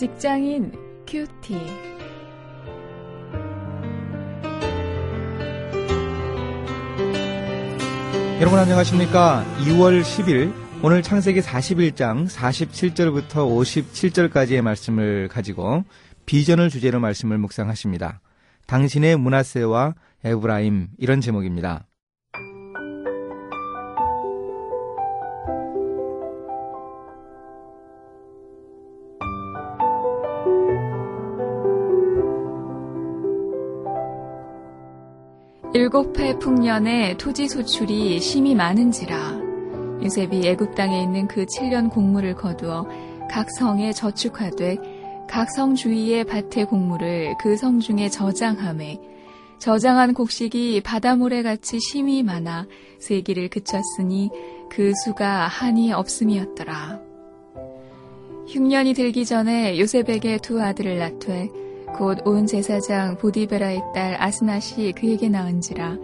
[0.00, 0.72] 직장인
[1.06, 1.52] 큐티.
[8.40, 9.44] 여러분 안녕하십니까?
[9.58, 15.84] 2월 10일 오늘 창세기 41장 47절부터 57절까지의 말씀을 가지고
[16.24, 18.22] 비전을 주제로 말씀을 묵상하십니다.
[18.68, 21.84] 당신의 문하세와 에브라임 이런 제목입니다.
[35.72, 39.38] 일곱 해 풍년에 토지 소출이 심이 많은지라
[40.02, 42.88] 요셉이 애굽 땅에 있는 그 7년 곡물을 거두어
[43.30, 44.78] 각 성에 저축하되
[45.28, 48.98] 각 성 주위의 밭의 곡물을 그 성 중에 저장함에
[49.60, 52.66] 저장한 곡식이 바다모래 같이 심이 많아
[52.98, 54.30] 세기를 그쳤으니
[54.70, 57.00] 그 수가 한이 없음이었더라.
[58.48, 61.50] 흉년이 들기 전에 요셉에게 두 아들을 낳되
[61.96, 65.96] 곧 온 제사장 보디베라의 딸 아스낫이 그에게 낳은지라.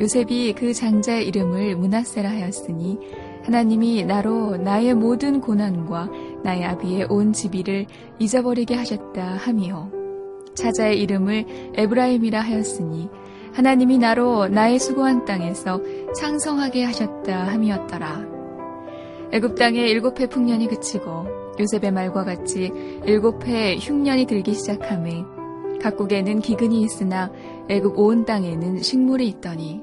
[0.00, 2.98] 요셉이 그 장자의 이름을 문하세라 하였으니
[3.44, 6.08] 하나님이 나로 나의 모든 고난과
[6.42, 7.86] 나의 아비의 온 지비를
[8.18, 9.90] 잊어버리게 하셨다 함이요.
[10.54, 13.08] 차자의 이름을 에브라임이라 하였으니
[13.52, 15.80] 하나님이 나로 나의 수고한 땅에서
[16.16, 18.24] 창성하게 하셨다 함이었더라.
[19.32, 22.72] 애굽 땅의 일곱 해 풍년이 그치고 요셉의 말과 같이
[23.04, 25.24] 일곱 해 흉년이 들기 시작함에
[25.80, 27.30] 각국에는 기근이 있으나
[27.68, 29.82] 애굽 온 땅에는 식물이 있더니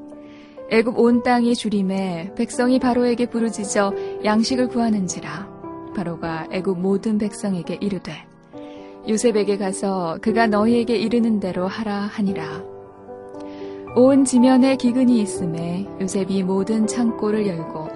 [0.69, 5.51] 애굽 온 땅이 주림에 백성이 바로에게 부르짖어 양식을 구하는지라.
[5.95, 8.13] 바로가 애굽 모든 백성에게 이르되
[9.07, 12.63] 요셉에게 가서 그가 너희에게 이르는 대로 하라 하니라.
[13.95, 17.89] 온 지면에 기근이 있음에 요셉이 모든 창고를 열고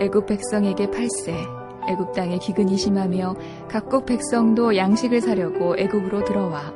[0.00, 1.34] 애굽 백성에게 팔세
[1.88, 3.34] 애굽 땅에 기근이 심하며
[3.68, 6.72] 각국 백성도 양식을 사려고 애굽으로 들어와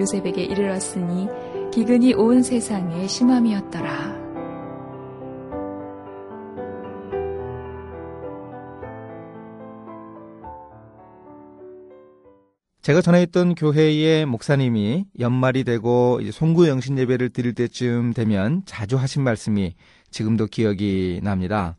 [0.00, 1.28] 요셉에게 이르렀으니
[1.72, 4.28] 기근이 온 세상에 심함이었더라.
[12.88, 19.22] 제가 전에 있던 교회의 목사님이 연말이 되고 송구 영신 예배를 드릴 때쯤 되면 자주 하신
[19.24, 19.74] 말씀이
[20.10, 21.76] 지금도 기억이 납니다.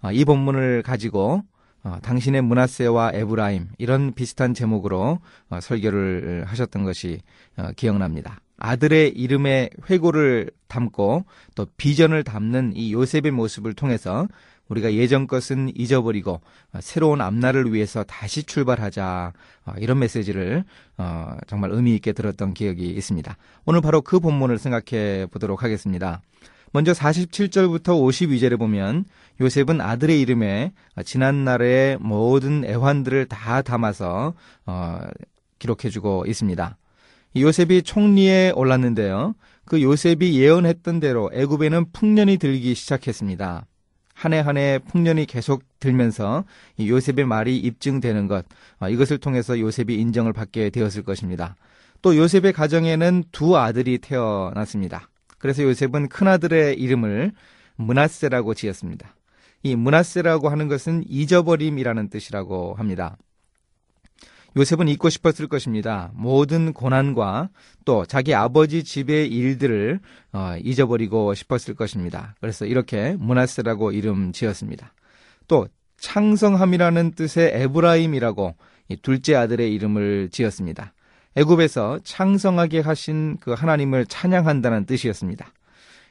[0.00, 1.42] 아, 이 본문을 가지고
[1.84, 7.20] 어, 당신의 문하세와 에브라임 이런 비슷한 제목으로 어, 설교를 하셨던 것이
[7.56, 8.40] 어, 기억납니다.
[8.58, 11.24] 아들의 이름에 회고를 담고
[11.54, 14.26] 또 비전을 담는 이 요셉의 모습을 통해서
[14.68, 16.40] 우리가 예전 것은 잊어버리고
[16.80, 19.32] 새로운 앞날을 위해서 다시 출발하자
[19.78, 20.64] 이런 메시지를
[21.46, 23.34] 정말 의미 있게 들었던 기억이 있습니다.
[23.64, 26.20] 오늘 바로 그 본문을 생각해 보도록 하겠습니다.
[26.72, 29.04] 먼저 47절부터 52절에 보면
[29.40, 30.72] 요셉은 아들의 이름에
[31.04, 34.34] 지난날의 모든 애환들을 다 담아서
[34.66, 34.98] 어,
[35.58, 36.76] 기록해주고 있습니다.
[37.36, 39.34] 요셉이 총리에 올랐는데요.
[39.64, 43.66] 그 요셉이 예언했던 대로 애굽에는 풍년이 들기 시작했습니다.
[44.14, 46.44] 한 해 한 해 풍년이 계속 들면서
[46.80, 48.44] 요셉의 말이 입증되는 것,
[48.80, 51.54] 어, 이것을 통해서 요셉이 인정을 받게 되었을 것입니다.
[52.02, 55.08] 또 요셉의 가정에는 두 아들이 태어났습니다.
[55.38, 57.32] 그래서 요셉은 큰아들의 이름을
[57.76, 59.14] 문하세라고 지었습니다.
[59.62, 63.16] 이 문하세라고 하는 것은 잊어버림이라는 뜻이라고 합니다.
[64.56, 66.10] 요셉은 잊고 싶었을 것입니다.
[66.14, 67.50] 모든 고난과
[67.84, 70.00] 또 자기 아버지 집의 일들을
[70.32, 72.34] 어, 잊어버리고 싶었을 것입니다.
[72.40, 74.94] 그래서 이렇게 문하세라고 이름 지었습니다.
[75.46, 75.68] 또
[75.98, 78.54] 창성함이라는 뜻의 에브라임이라고
[79.02, 80.92] 둘째 아들의 이름을 지었습니다.
[81.38, 85.52] 애굽에서 창성하게 하신 그 하나님을 찬양한다는 뜻이었습니다.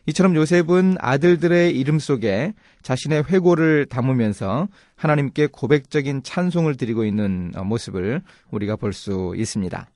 [0.06, 8.22] 이처럼 요셉은 아들들의 이름 속에 자신의 회고를 담으면서 하나님께 고백적인 찬송을 드리고 있는 모습을
[8.52, 9.88] 우리가 볼 수 있습니다.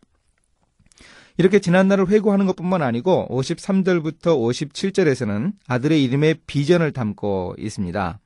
[1.37, 8.19] 이렇게 지난날을 회고하는 것뿐만 아니고 53절부터 57절에서는 아들의 이름에 비전을 담고 있습니다.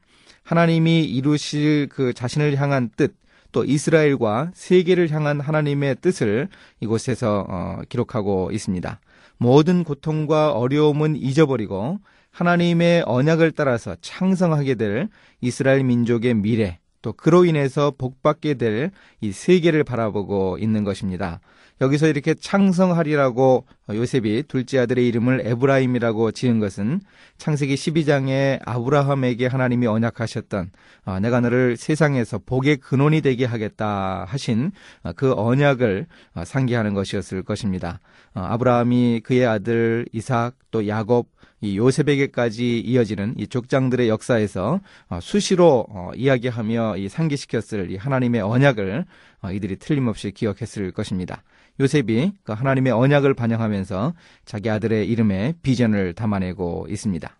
[0.44, 3.16] 하나님이 이루실 그 자신을 향한 뜻,
[3.56, 6.50] 또 이스라엘과 세계를 향한 하나님의 뜻을
[6.82, 9.00] 이곳에서 어, 기록하고 있습니다.
[9.38, 12.00] 모든 고통과 어려움은 잊어버리고
[12.32, 15.08] 하나님의 언약을 따라서 창성하게 될
[15.40, 18.92] 이스라엘 민족의 미래, 또 그로 인해서 복받게 될
[19.22, 21.40] 이 세계를 바라보고 있는 것입니다.
[21.80, 27.02] 여기서 이렇게 창성하리라고 요셉이 둘째 아들의 이름을 에브라임이라고 지은 것은
[27.38, 30.72] 창세기 12장에 아브라함에게 하나님이 언약하셨던
[31.06, 34.72] 어, 내가 너를 세상에서 복의 근원이 되게 하겠다 하신
[35.04, 38.00] 어, 그 언약을 어, 상기하는 것이었을 것입니다.
[38.34, 41.30] 아브라함이 그의 아들 이삭 또 야곱
[41.62, 44.82] 이 요셉에게까지 이어지는 이 족장들의 역사에서
[45.22, 49.06] 수시로 이야기하며 이 상기시켰을 이 하나님의 언약을
[49.54, 51.44] 이들이 틀림없이 기억했을 것입니다.
[51.80, 54.14] 요셉이 그 하나님의 언약을 반영하면서
[54.46, 57.36] 자기 아들의 이름에 비전을 담아내고 있습니다.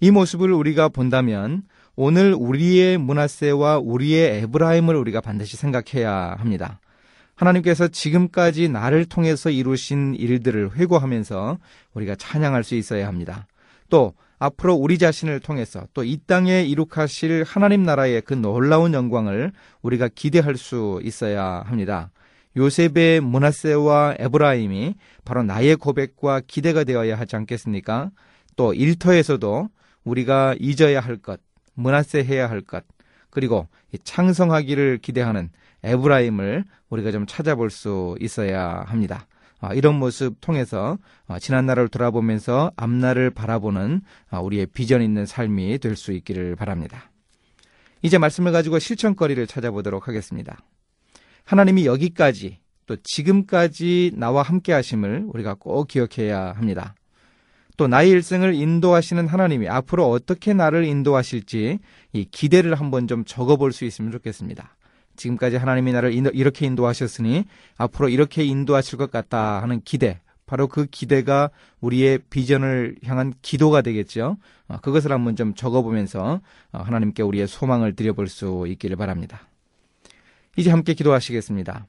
[0.00, 1.62] 이 모습을 우리가 본다면
[1.94, 6.80] 오늘 우리의 문하세와 우리의 에브라임을 우리가 반드시 생각해야 합니다.
[7.34, 11.58] 하나님께서 지금까지 나를 통해서 이루신 일들을 회고하면서
[11.94, 13.46] 우리가 찬양할 수 있어야 합니다.
[13.92, 19.52] 또 앞으로 우리 자신을 통해서 또 이 땅에 이룩하실 하나님 나라의 그 놀라운 영광을
[19.82, 22.10] 우리가 기대할 수 있어야 합니다.
[22.56, 24.94] 요셉의 문하세와 에브라임이
[25.26, 28.10] 바로 나의 고백과 기대가 되어야 하지 않겠습니까?
[28.56, 29.68] 또 일터에서도
[30.04, 31.40] 우리가 잊어야 할 것,
[31.74, 32.84] 문하세 해야 할 것,
[33.30, 33.68] 그리고
[34.04, 35.50] 창성하기를 기대하는
[35.82, 39.26] 에브라임을 우리가 좀 찾아볼 수 있어야 합니다.
[39.62, 40.98] 아, 이런 모습 통해서
[41.28, 47.10] 아, 지난 날을 돌아보면서 앞날을 바라보는 아, 우리의 비전 있는 삶이 될 수 있기를 바랍니다.
[48.02, 50.58] 이제 말씀을 가지고 실천거리를 찾아보도록 하겠습니다.
[51.44, 56.94] 하나님이 여기까지 또 지금까지 나와 함께 하심을 우리가 꼭 기억해야 합니다.
[57.76, 61.78] 또 나의 일생을 인도하시는 하나님이 앞으로 어떻게 나를 인도하실지
[62.12, 64.76] 이 기대를 한번 좀 적어볼 수 있으면 좋겠습니다.
[65.16, 67.44] 지금까지 하나님이 나를 이렇게 인도하셨으니
[67.76, 71.50] 앞으로 이렇게 인도하실 것 같다 하는 기대, 바로 그 기대가
[71.80, 74.36] 우리의 비전을 향한 기도가 되겠죠.
[74.68, 76.40] 어, 그것을 한번 좀 적어보면서
[76.72, 79.40] 어, 하나님께 우리의 소망을 드려볼 수 있기를 바랍니다.
[80.56, 81.86] 이제 함께 기도하시겠습니다.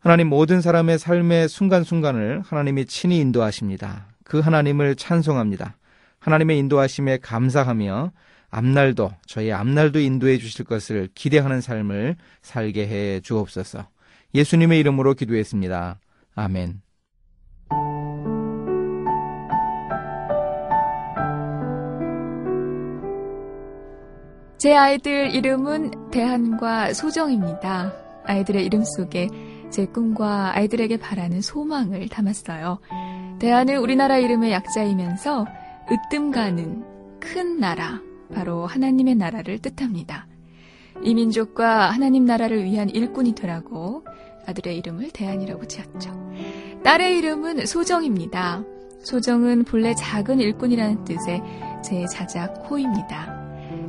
[0.00, 4.06] 하나님 모든 사람의 삶의 순간순간을 하나님이 친히 인도하십니다.
[4.24, 5.76] 그 하나님을 찬송합니다.
[6.18, 8.10] 하나님의 인도하심에 감사하며
[8.50, 13.88] 앞날도 저희 앞날도 인도해 주실 것을 기대하는 삶을 살게 해 주옵소서.
[14.34, 15.98] 예수님의 이름으로 기도했습니다.
[16.34, 16.82] 아멘.
[24.58, 27.92] 제 아이들 이름은 대한과 소정입니다.
[28.24, 29.28] 아이들의 이름 속에
[29.70, 32.78] 제 꿈과 아이들에게 바라는 소망을 담았어요.
[33.38, 35.46] 대한은 우리나라 이름의 약자이면서
[35.90, 36.84] 으뜸 가는
[37.20, 38.00] 큰 나라,
[38.34, 40.26] 바로 하나님의 나라를 뜻합니다.
[41.02, 44.04] 이 민족과 하나님 나라를 위한 일꾼이 되라고
[44.46, 46.10] 아들의 이름을 대한이라고 지었죠.
[46.84, 48.62] 딸의 이름은 소정입니다.
[49.00, 51.42] 소정은 본래 작은 일꾼이라는 뜻의
[51.84, 53.36] 제 자작 호입니다.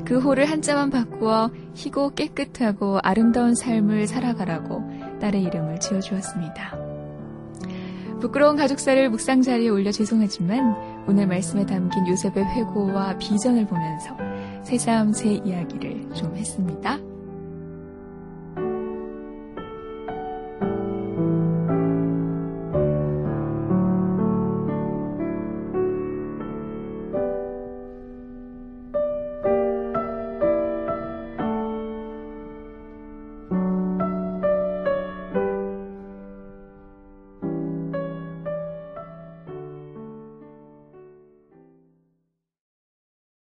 [0.06, 6.78] 그 호를 한자만 바꾸어 희고 깨끗하고 아름다운 삶을 살아가라고 딸의 이름을 지어주었습니다.
[8.20, 14.16] 부끄러운 가족사를 묵상 자리에 올려 죄송하지만 오늘 말씀에 담긴 요셉의 회고와 비전을 보면서
[14.64, 17.07] 새삼 제 이야기를 좀 했습니다.